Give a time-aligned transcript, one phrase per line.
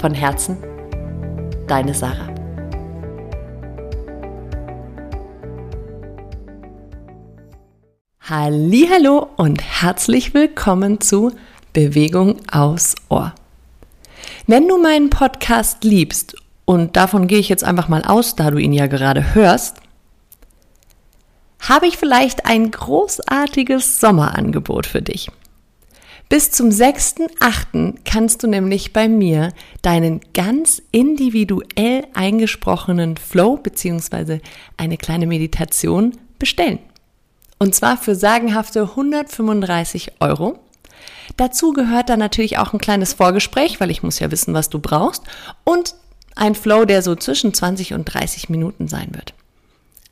[0.00, 0.56] Von Herzen,
[1.68, 2.32] deine Sarah.
[8.22, 11.32] Hallo und herzlich willkommen zu
[11.74, 13.34] Bewegung aus Ohr.
[14.46, 18.56] Wenn du meinen Podcast liebst, und davon gehe ich jetzt einfach mal aus, da du
[18.56, 19.82] ihn ja gerade hörst,
[21.60, 25.30] habe ich vielleicht ein großartiges Sommerangebot für dich.
[26.30, 27.96] Bis zum 6.8.
[28.04, 29.52] kannst du nämlich bei mir
[29.82, 34.38] deinen ganz individuell eingesprochenen Flow bzw.
[34.76, 36.78] eine kleine Meditation bestellen.
[37.58, 40.60] Und zwar für sagenhafte 135 Euro.
[41.36, 44.78] Dazu gehört dann natürlich auch ein kleines Vorgespräch, weil ich muss ja wissen, was du
[44.78, 45.24] brauchst.
[45.64, 45.96] Und
[46.36, 49.34] ein Flow, der so zwischen 20 und 30 Minuten sein wird.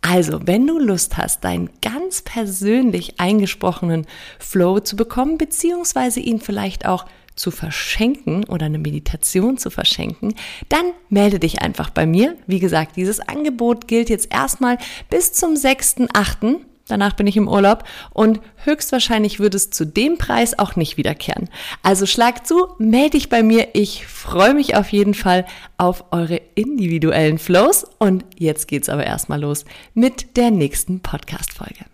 [0.00, 4.06] Also, wenn du Lust hast, deinen ganz persönlich eingesprochenen
[4.38, 10.34] Flow zu bekommen, beziehungsweise ihn vielleicht auch zu verschenken oder eine Meditation zu verschenken,
[10.68, 12.36] dann melde dich einfach bei mir.
[12.46, 16.60] Wie gesagt, dieses Angebot gilt jetzt erstmal bis zum 6.8.
[16.88, 21.48] Danach bin ich im Urlaub und höchstwahrscheinlich wird es zu dem Preis auch nicht wiederkehren.
[21.82, 23.68] Also schlag zu, melde dich bei mir.
[23.74, 27.86] Ich freue mich auf jeden Fall auf eure individuellen Flows.
[27.98, 31.84] Und jetzt geht's aber erstmal los mit der nächsten Podcast-Folge.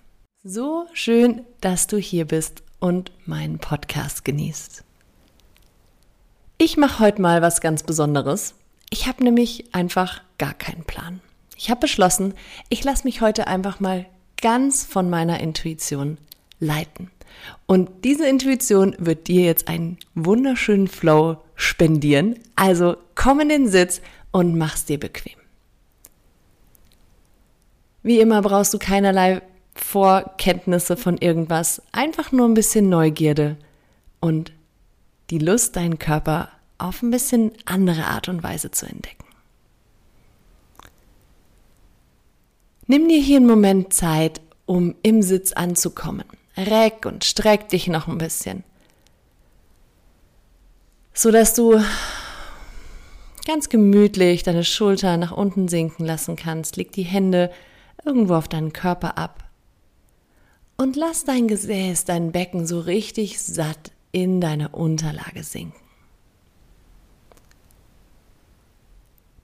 [0.45, 4.85] So schön, dass du hier bist und meinen Podcast genießt.
[6.59, 8.55] Ich mache heute mal was ganz Besonderes.
[8.91, 11.21] Ich habe nämlich einfach gar keinen Plan.
[11.57, 12.35] Ich habe beschlossen,
[12.69, 14.07] ich lasse mich heute einfach mal
[14.45, 16.19] ganz von meiner Intuition
[16.61, 17.11] leiten.
[17.65, 22.39] Und diese Intuition wird dir jetzt einen wunderschönen Flow spendieren.
[22.55, 24.03] Also komm in den Sitz
[24.33, 25.39] und mach's dir bequem.
[28.03, 29.41] Wie immer brauchst du keinerlei
[29.75, 33.57] Vorkenntnisse von irgendwas, einfach nur ein bisschen Neugierde
[34.21, 34.53] und
[35.31, 39.24] die Lust, deinen Körper auf ein bisschen andere Art und Weise zu entdecken.
[42.87, 46.25] Nimm dir hier einen Moment Zeit, um im Sitz anzukommen.
[46.57, 48.63] Reck und streck dich noch ein bisschen.
[51.15, 51.81] So dass du
[53.47, 56.77] ganz gemütlich deine Schulter nach unten sinken lassen kannst.
[56.77, 57.51] Leg die Hände
[58.05, 59.45] irgendwo auf deinen Körper ab.
[60.77, 65.81] Und lass dein Gesäß, dein Becken so richtig satt in deine Unterlage sinken.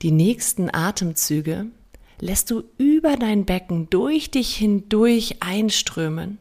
[0.03, 1.67] Die nächsten Atemzüge
[2.21, 6.39] lässt du über dein Becken durch dich hindurch einströmen,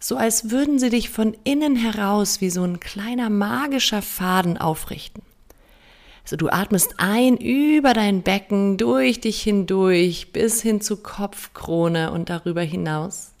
[0.00, 5.22] so als würden sie dich von innen heraus wie so ein kleiner magischer Faden aufrichten.
[6.22, 12.28] Also du atmest ein über dein Becken, durch dich hindurch, bis hin zu Kopfkrone und
[12.28, 13.32] darüber hinaus.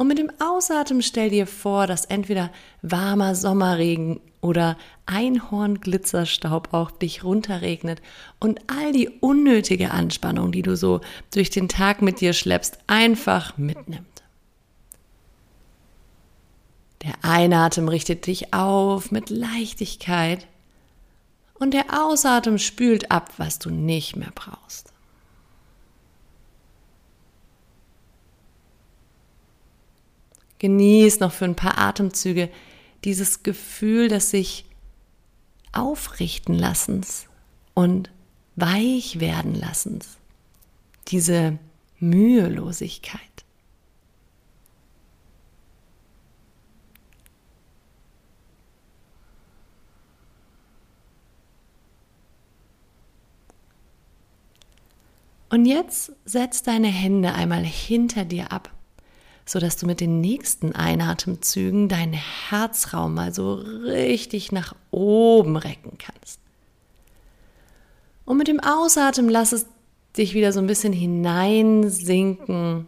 [0.00, 2.50] Und mit dem Ausatmen stell dir vor, dass entweder
[2.80, 8.00] warmer Sommerregen oder Einhornglitzerstaub auf dich runterregnet
[8.38, 11.02] und all die unnötige Anspannung, die du so
[11.34, 14.22] durch den Tag mit dir schleppst, einfach mitnimmt.
[17.02, 20.46] Der Einatmen richtet dich auf mit Leichtigkeit
[21.58, 24.94] und der Ausatmen spült ab, was du nicht mehr brauchst.
[30.60, 32.50] Genieß noch für ein paar Atemzüge
[33.04, 34.66] dieses Gefühl des sich
[35.72, 37.26] aufrichten lassens
[37.72, 38.10] und
[38.56, 40.18] weich werden lassens.
[41.08, 41.58] Diese
[41.98, 43.20] Mühelosigkeit.
[55.48, 58.70] Und jetzt setz deine Hände einmal hinter dir ab
[59.50, 65.98] so dass du mit den nächsten Einatemzügen deinen Herzraum mal so richtig nach oben recken
[65.98, 66.38] kannst.
[68.24, 69.66] Und mit dem Ausatmen lass es
[70.16, 72.86] dich wieder so ein bisschen hineinsinken.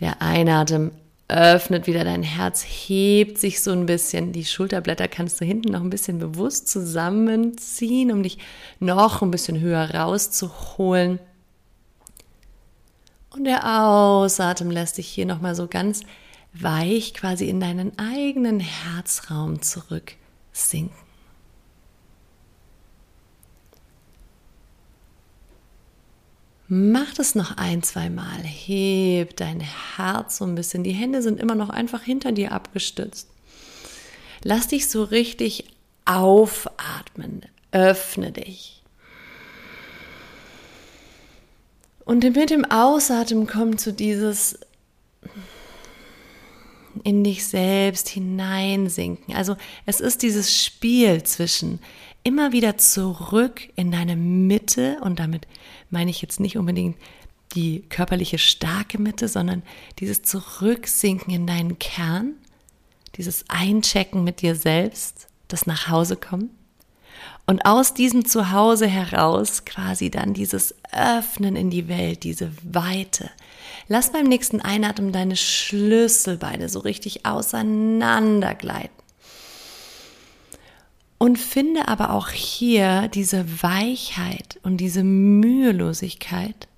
[0.00, 0.90] Der Einatem
[1.28, 4.32] öffnet wieder dein Herz, hebt sich so ein bisschen.
[4.32, 8.38] Die Schulterblätter kannst du hinten noch ein bisschen bewusst zusammenziehen, um dich
[8.80, 11.20] noch ein bisschen höher rauszuholen.
[13.30, 16.02] Und der Ausatmen lässt dich hier nochmal so ganz
[16.52, 20.14] weich quasi in deinen eigenen Herzraum zurück
[20.52, 20.94] sinken.
[26.72, 28.44] Mach das noch ein, zwei Mal.
[28.44, 30.84] Heb dein Herz so ein bisschen.
[30.84, 33.28] Die Hände sind immer noch einfach hinter dir abgestützt.
[34.44, 35.64] Lass dich so richtig
[36.04, 37.42] aufatmen.
[37.72, 38.79] Öffne dich.
[42.04, 44.58] Und mit dem Ausatmen kommt zu dieses
[47.04, 49.34] in dich selbst hineinsinken.
[49.34, 49.56] Also
[49.86, 51.78] es ist dieses Spiel zwischen
[52.24, 55.46] immer wieder zurück in deine Mitte und damit
[55.90, 56.96] meine ich jetzt nicht unbedingt
[57.54, 59.62] die körperliche starke Mitte, sondern
[59.98, 62.34] dieses Zurücksinken in deinen Kern,
[63.16, 66.50] dieses Einchecken mit dir selbst, das nach Hause kommen.
[67.46, 73.30] Und aus diesem Zuhause heraus quasi dann dieses Öffnen in die Welt, diese Weite,
[73.90, 78.94] Lass beim nächsten Einatmen deine Schlüsselbeine so richtig auseinander gleiten.
[81.18, 86.68] Und finde aber auch hier diese Weichheit und diese Mühelosigkeit,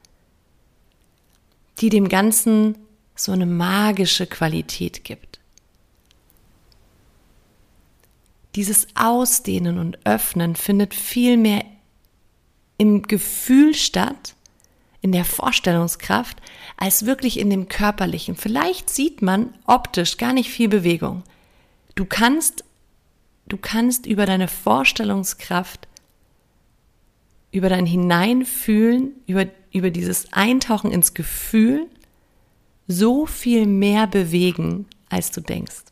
[1.81, 2.79] die dem Ganzen
[3.15, 5.39] so eine magische Qualität gibt.
[8.55, 11.65] Dieses Ausdehnen und Öffnen findet viel mehr
[12.77, 14.35] im Gefühl statt,
[15.01, 16.41] in der Vorstellungskraft,
[16.77, 18.37] als wirklich in dem körperlichen.
[18.37, 21.25] Vielleicht sieht man optisch gar nicht viel Bewegung.
[21.97, 22.65] Du kannst,
[23.47, 25.89] du kannst über deine Vorstellungskraft,
[27.51, 31.89] über dein Hineinfühlen, über, über dieses Eintauchen ins Gefühl
[32.87, 35.85] so viel mehr bewegen, als du denkst.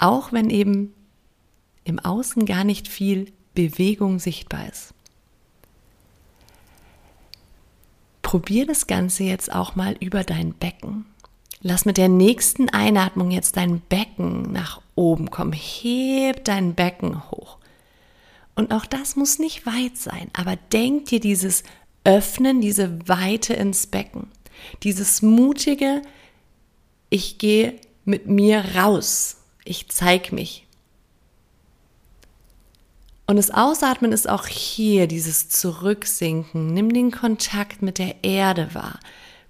[0.00, 0.92] Auch wenn eben
[1.84, 4.94] im Außen gar nicht viel Bewegung sichtbar ist.
[8.30, 11.04] probier das Ganze jetzt auch mal über dein Becken.
[11.62, 15.52] Lass mit der nächsten Einatmung jetzt dein Becken nach oben kommen.
[15.52, 17.58] Heb dein Becken hoch.
[18.54, 21.64] Und auch das muss nicht weit sein, aber denk dir dieses
[22.04, 24.28] Öffnen, diese Weite ins Becken.
[24.84, 26.00] Dieses mutige,
[27.08, 29.38] ich gehe mit mir raus.
[29.64, 30.66] Ich zeig mich.
[33.26, 36.74] Und das Ausatmen ist auch hier dieses Zurücksinken.
[36.74, 38.98] Nimm den Kontakt mit der Erde wahr.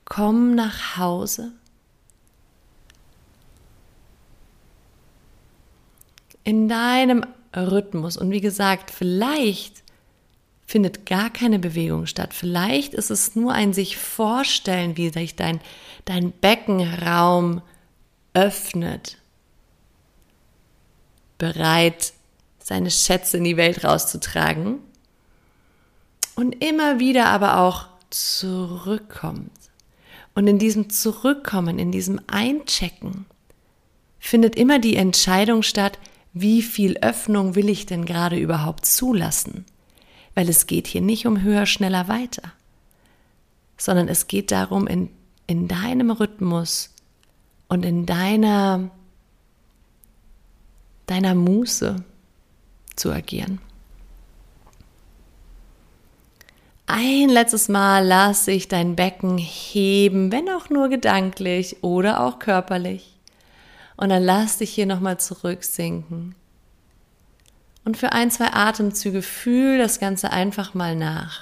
[0.04, 1.52] Komm nach Hause.
[6.44, 7.24] In deinem
[7.56, 8.18] Rhythmus.
[8.18, 9.82] Und wie gesagt, vielleicht
[10.66, 12.34] findet gar keine Bewegung statt.
[12.34, 15.60] Vielleicht ist es nur ein sich vorstellen, wie sich dein,
[16.04, 17.62] dein Beckenraum
[18.34, 19.19] öffnet.
[21.40, 22.12] Bereit
[22.62, 24.78] seine Schätze in die Welt rauszutragen
[26.36, 29.50] und immer wieder aber auch zurückkommt.
[30.34, 33.26] Und in diesem Zurückkommen, in diesem Einchecken,
[34.20, 35.98] findet immer die Entscheidung statt,
[36.32, 39.64] wie viel Öffnung will ich denn gerade überhaupt zulassen?
[40.34, 42.52] Weil es geht hier nicht um höher, schneller, weiter,
[43.76, 45.10] sondern es geht darum, in,
[45.48, 46.90] in deinem Rhythmus
[47.68, 48.90] und in deiner,
[51.10, 51.96] deiner Muße,
[52.94, 53.60] zu agieren.
[56.86, 63.16] Ein letztes Mal lass sich dein Becken heben, wenn auch nur gedanklich oder auch körperlich.
[63.96, 66.34] Und dann lass dich hier nochmal zurücksinken.
[67.84, 71.40] Und für ein, zwei Atemzüge fühl das Ganze einfach mal nach.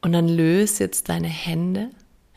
[0.00, 1.90] Und dann löse jetzt deine Hände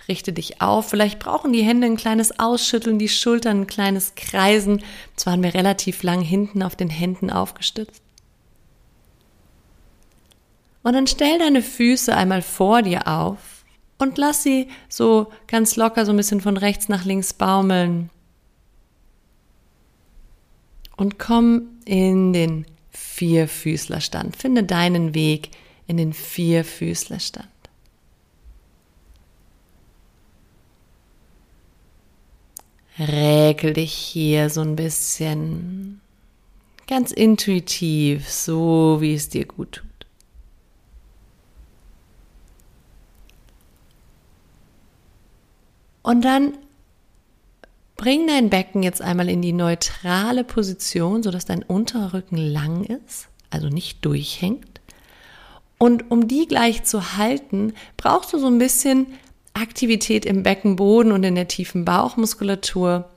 [0.08, 0.89] Richte dich auf.
[0.89, 4.84] Vielleicht brauchen die Hände ein kleines Ausschütteln, die Schultern ein kleines Kreisen.
[5.15, 8.01] Zwar waren wir relativ lang hinten auf den Händen aufgestützt.
[10.84, 13.38] Und dann stell deine Füße einmal vor dir auf
[14.00, 18.10] und lass sie so ganz locker so ein bisschen von rechts nach links baumeln.
[20.98, 24.36] Und komm in den Vierfüßlerstand.
[24.36, 25.51] Finde deinen Weg
[25.88, 27.50] in den Vierfüßlerstand.
[33.01, 36.01] Räkel dich hier so ein bisschen
[36.88, 39.88] ganz intuitiv, so wie es dir gut tut.
[46.03, 46.58] Und dann
[47.96, 53.70] bring dein Becken jetzt einmal in die neutrale Position, sodass dein Unterrücken lang ist, also
[53.70, 54.81] nicht durchhängt.
[55.77, 59.08] Und um die gleich zu halten, brauchst du so ein bisschen
[59.53, 63.10] Aktivität im Beckenboden und in der tiefen Bauchmuskulatur.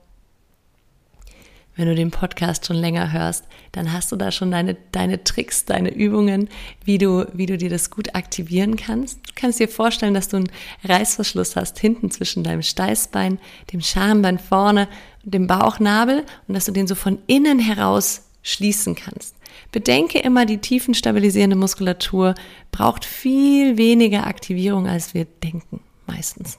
[1.77, 5.65] Wenn du den Podcast schon länger hörst, dann hast du da schon deine, deine Tricks,
[5.65, 6.49] deine Übungen,
[6.85, 9.19] wie du, wie du dir das gut aktivieren kannst.
[9.27, 10.51] Du kannst dir vorstellen, dass du einen
[10.85, 13.41] Reißverschluss hast hinten zwischen deinem Steißbein,
[13.73, 14.87] dem Schambein vorne
[15.25, 19.35] dem Bauchnabel und dass du den so von innen heraus schließen kannst.
[19.73, 22.35] Bedenke immer, die tiefenstabilisierende Muskulatur
[22.71, 26.59] braucht viel weniger Aktivierung, als wir denken, meistens.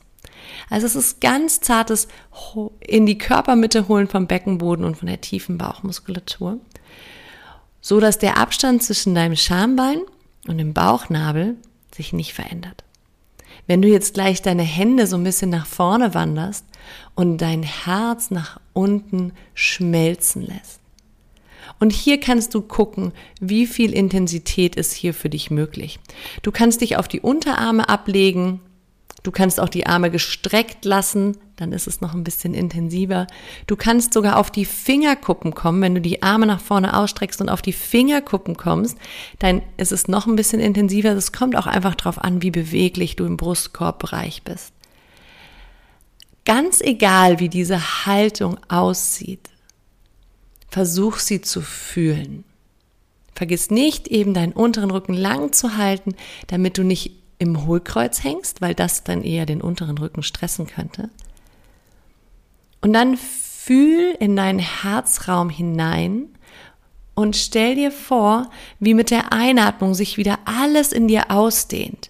[0.70, 2.08] Also es ist ganz zartes
[2.80, 6.60] in die Körpermitte holen vom Beckenboden und von der tiefen Bauchmuskulatur,
[7.82, 10.02] so dass der Abstand zwischen deinem Schambein
[10.48, 11.56] und dem Bauchnabel
[11.94, 12.84] sich nicht verändert.
[13.68, 16.66] Wenn du jetzt gleich deine Hände so ein bisschen nach vorne wanderst
[17.16, 20.80] und dein Herz nach unten schmelzen lässt.
[21.80, 26.00] Und hier kannst du gucken, wie viel Intensität ist hier für dich möglich.
[26.44, 28.62] Du kannst dich auf die Unterarme ablegen,
[29.25, 33.25] Du kannst auch die Arme gestreckt lassen, dann ist es noch ein bisschen intensiver.
[33.65, 37.50] Du kannst sogar auf die Fingerkuppen kommen, wenn du die Arme nach vorne ausstreckst und
[37.50, 39.00] auf die Fingerkuppen kommst,
[39.39, 41.10] dann ist es noch ein bisschen intensiver.
[41.13, 44.74] Es kommt auch einfach darauf an, wie beweglich du im Brustkorbbereich bist.
[46.46, 49.50] Ganz egal, wie diese Haltung aussieht,
[50.70, 52.44] versuch sie zu fühlen.
[53.34, 56.13] Vergiss nicht, eben deinen unteren Rücken lang zu halten,
[56.46, 61.10] damit du nicht im Hohlkreuz hängst, weil das dann eher den unteren Rücken stressen könnte.
[62.82, 66.27] Und dann fühl in deinen Herzraum hinein
[67.15, 68.50] und stell dir vor,
[68.80, 72.10] wie mit der Einatmung sich wieder alles in dir ausdehnt.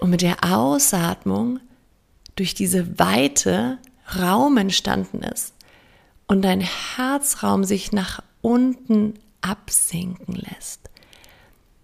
[0.00, 1.60] Und mit der Ausatmung
[2.36, 3.78] durch diese Weite
[4.18, 5.54] Raum entstanden ist
[6.26, 10.89] und dein Herzraum sich nach unten absinken lässt.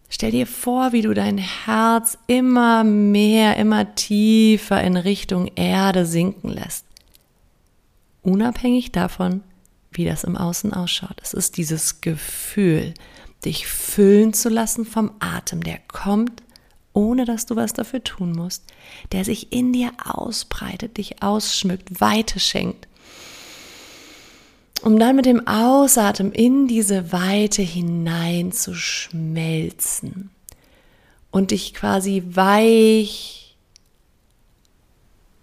[0.08, 6.48] Stell dir vor, wie du dein Herz immer mehr, immer tiefer in Richtung Erde sinken
[6.48, 6.84] lässt.
[8.22, 9.42] Unabhängig davon,
[9.90, 11.20] wie das im Außen ausschaut.
[11.22, 12.94] Es ist dieses Gefühl,
[13.44, 16.42] dich füllen zu lassen vom Atem, der kommt,
[16.92, 18.64] ohne dass du was dafür tun musst,
[19.12, 22.88] der sich in dir ausbreitet, dich ausschmückt, Weite schenkt
[24.82, 30.30] um dann mit dem Ausatmen in diese Weite hinein zu schmelzen
[31.30, 33.56] und dich quasi weich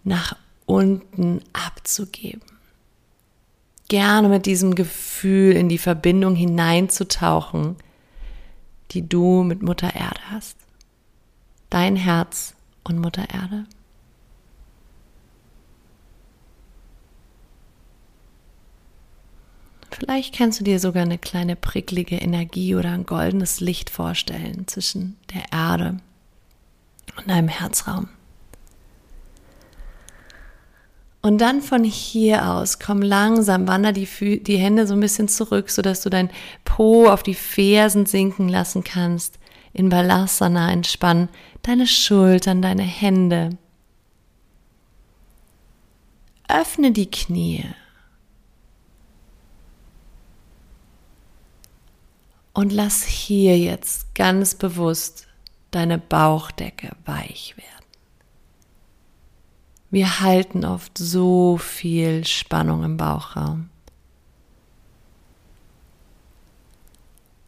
[0.04, 0.36] nach
[0.66, 2.42] unten abzugeben.
[3.90, 7.76] Gerne mit diesem Gefühl in die Verbindung hineinzutauchen,
[8.92, 10.58] die du mit Mutter Erde hast.
[11.70, 13.66] Dein Herz und Mutter Erde.
[20.04, 25.16] Vielleicht kannst du dir sogar eine kleine pricklige Energie oder ein goldenes Licht vorstellen zwischen
[25.34, 25.98] der Erde
[27.18, 28.10] und deinem Herzraum.
[31.22, 35.70] Und dann von hier aus, komm langsam, wander die, die Hände so ein bisschen zurück,
[35.70, 36.30] sodass du dein
[36.66, 39.40] Po auf die Fersen sinken lassen kannst.
[39.72, 41.30] In Balasana entspann
[41.62, 43.52] deine Schultern, deine Hände.
[46.50, 47.64] Öffne die Knie
[52.54, 55.28] Und lass hier jetzt ganz bewusst
[55.72, 57.70] deine Bauchdecke weich werden.
[59.90, 63.70] Wir halten oft so viel Spannung im Bauchraum.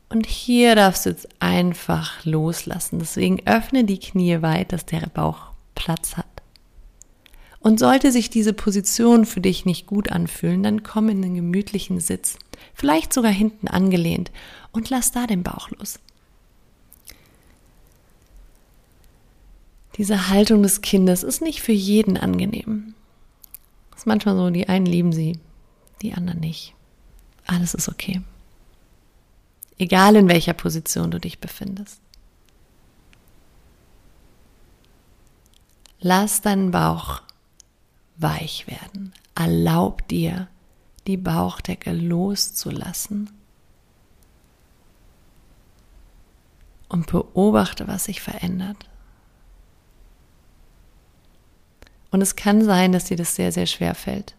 [0.10, 3.00] Und hier darfst du jetzt einfach loslassen.
[3.00, 6.26] Deswegen öffne die Knie weit, dass der Bauch Platz hat.
[7.60, 12.00] Und sollte sich diese Position für dich nicht gut anfühlen, dann komm in den gemütlichen
[12.00, 12.38] Sitz,
[12.74, 14.32] vielleicht sogar hinten angelehnt
[14.72, 16.00] und lass da den Bauch los.
[19.98, 22.96] Diese Haltung des Kindes ist nicht für jeden angenehm.
[23.92, 25.40] Das ist manchmal so, die einen lieben sie,
[26.02, 26.74] die anderen nicht.
[27.46, 28.22] Alles ist okay.
[29.78, 32.02] Egal in welcher Position du dich befindest.
[36.00, 37.22] Lass deinen Bauch
[38.18, 39.14] weich werden.
[39.34, 40.48] Erlaub dir,
[41.08, 43.30] die Bauchdecke loszulassen
[46.90, 48.90] und beobachte, was sich verändert.
[52.12, 54.36] Und es kann sein, dass dir das sehr, sehr schwer fällt.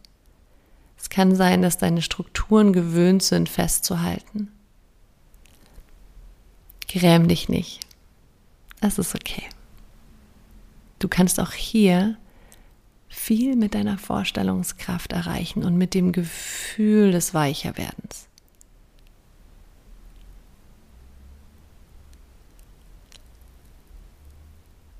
[0.99, 4.51] Es kann sein, dass deine Strukturen gewöhnt sind, festzuhalten.
[6.89, 7.81] Gräm dich nicht.
[8.81, 9.43] Das ist okay.
[10.99, 12.17] Du kannst auch hier
[13.09, 18.29] viel mit deiner Vorstellungskraft erreichen und mit dem Gefühl des Weicherwerdens.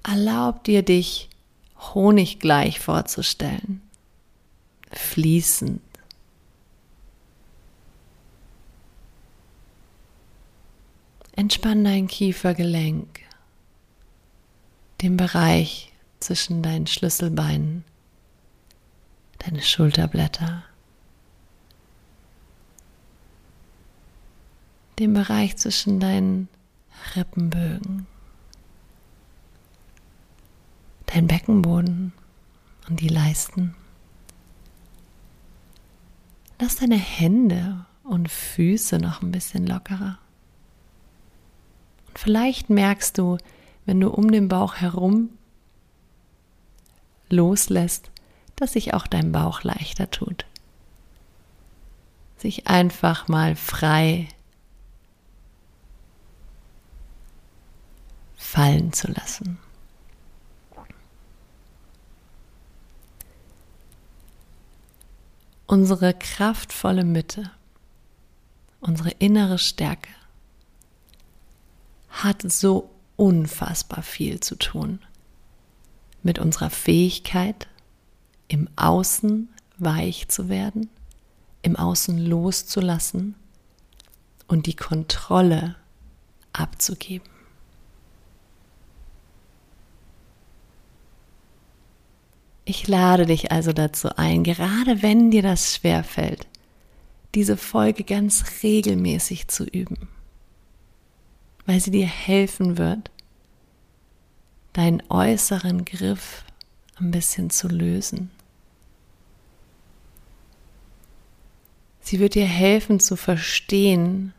[0.03, 1.29] Erlaub dir, dich
[1.79, 3.83] honiggleich vorzustellen,
[4.93, 5.83] fließend.
[11.33, 13.21] Entspann dein Kiefergelenk,
[15.03, 17.85] den Bereich zwischen deinen Schlüsselbeinen
[19.47, 20.65] deine Schulterblätter,
[24.99, 26.49] den Bereich zwischen deinen
[27.15, 28.07] Rippenbögen,
[31.07, 32.13] dein Beckenboden
[32.89, 33.77] und die Leisten.
[36.59, 40.19] Lass deine Hände und Füße noch ein bisschen lockerer.
[42.09, 43.39] Und vielleicht merkst du,
[43.85, 45.31] wenn du um den Bauch herum
[47.29, 48.11] loslässt,
[48.57, 50.47] dass sich auch dein Bauch leichter tut.
[52.39, 54.29] Sich einfach mal frei
[58.37, 59.59] fallen zu lassen.
[65.67, 67.51] Unsere kraftvolle Mitte,
[68.81, 70.11] unsere innere Stärke
[72.09, 75.01] hat so unfassbar viel zu tun
[76.23, 77.67] mit unserer Fähigkeit,
[78.49, 79.49] im Außen
[79.79, 80.89] weich zu werden,
[81.63, 83.35] im Außen loszulassen
[84.47, 85.77] und die Kontrolle
[86.53, 87.29] abzugeben.
[92.69, 96.49] Ich lade dich also dazu ein, gerade wenn dir das schwer fällt,
[97.37, 100.09] diese Folge ganz regelmäßig zu üben,
[101.65, 103.11] weil sie dir helfen wird,
[104.73, 106.45] deinen äußeren Griff
[106.99, 108.31] ein bisschen zu lösen.
[112.07, 114.33] Sie wird dir helfen zu verstehen,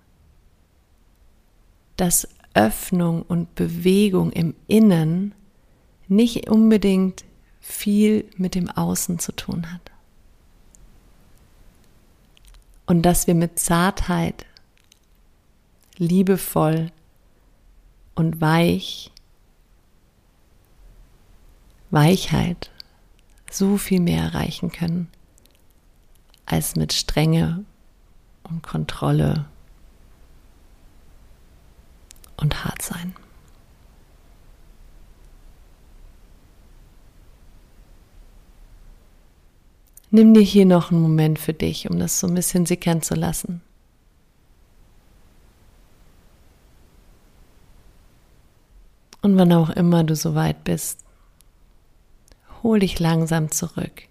[1.97, 5.35] dass Öffnung und Bewegung im Innen
[6.07, 7.25] nicht unbedingt
[7.59, 9.81] viel mit dem Außen zu tun hat.
[12.85, 14.45] Und dass wir mit Zartheit,
[15.97, 16.89] liebevoll
[18.15, 19.11] und weich,
[21.91, 22.71] Weichheit
[23.51, 25.09] so viel mehr erreichen können,
[26.47, 27.65] als mit Strenge
[28.43, 29.45] und Kontrolle
[32.37, 33.13] und Hartsein.
[40.09, 43.13] Nimm dir hier noch einen Moment für dich, um das so ein bisschen sickern zu
[43.13, 43.61] lassen.
[49.21, 51.03] Und wann auch immer du so weit bist,
[52.63, 54.07] hol dich langsam zurück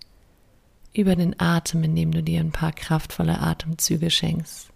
[0.97, 4.71] über den Atem, indem du dir ein paar kraftvolle Atemzüge schenkst.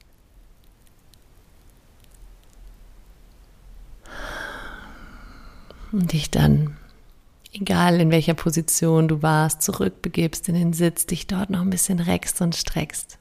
[5.92, 6.76] Und dich dann
[7.52, 12.00] egal in welcher Position du warst, zurückbegibst in den Sitz, dich dort noch ein bisschen
[12.00, 13.18] reckst und streckst.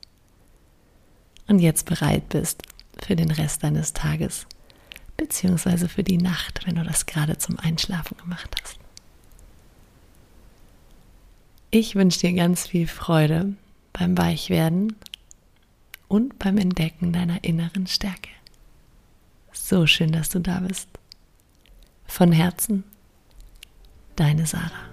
[1.48, 2.62] Und jetzt bereit bist
[3.02, 4.46] für den Rest deines Tages,
[5.18, 8.78] beziehungsweise für die Nacht, wenn du das gerade zum Einschlafen gemacht hast.
[11.72, 13.54] Ich wünsche dir ganz viel Freude
[13.94, 14.96] beim Weichwerden
[16.08, 18.32] und beim Entdecken deiner inneren Stärke.
[19.54, 20.88] So schön, dass du da bist.
[22.08, 22.84] Von Herzen
[24.16, 24.90] Deine Sarah.